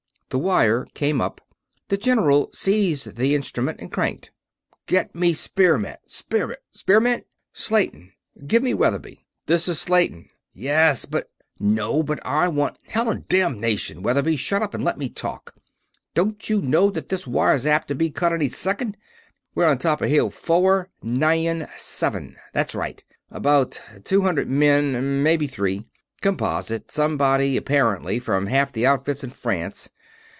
The 0.29 0.39
wire 0.39 0.87
came 0.93 1.19
up. 1.19 1.41
The 1.89 1.97
general 1.97 2.49
seized 2.53 3.17
the 3.17 3.35
instrument 3.35 3.81
and 3.81 3.91
cranked. 3.91 4.31
"Get 4.87 5.13
me 5.13 5.33
Spearmint... 5.33 5.99
Spearmint? 6.07 7.25
Slayton 7.51 8.13
give 8.47 8.63
me 8.63 8.73
Weatherby.... 8.73 9.25
This 9.47 9.67
is 9.67 9.81
Slayton... 9.81 10.29
yes, 10.53 11.03
but... 11.03 11.29
No, 11.59 12.01
but 12.01 12.25
I 12.25 12.47
want... 12.47 12.77
Hellanddamnation, 12.87 14.01
Weatherby, 14.03 14.37
shut 14.37 14.61
up 14.61 14.73
and 14.73 14.85
let 14.85 14.97
me 14.97 15.09
talk 15.09 15.53
don't 16.13 16.49
you 16.49 16.61
know 16.61 16.89
that 16.91 17.09
this 17.09 17.27
wire's 17.27 17.65
apt 17.65 17.89
to 17.89 17.95
be 17.95 18.09
cut 18.09 18.31
any 18.31 18.47
second? 18.47 18.95
We're 19.53 19.65
on 19.65 19.79
top 19.79 20.01
of 20.01 20.07
Hill 20.07 20.29
Fo 20.29 20.59
wer, 20.61 20.89
Ni 21.03 21.43
yun, 21.43 21.67
Sev 21.75 22.15
en 22.15 22.37
that's 22.53 22.73
right 22.73 23.03
about 23.31 23.81
two 24.05 24.21
hundred 24.21 24.49
men; 24.49 25.23
maybe 25.23 25.45
three. 25.47 25.87
Composite 26.21 26.89
somebody, 26.89 27.57
apparently, 27.57 28.17
from 28.17 28.45
half 28.47 28.71
the 28.71 28.85
outfits 28.85 29.25
in 29.25 29.29
France. 29.31 29.89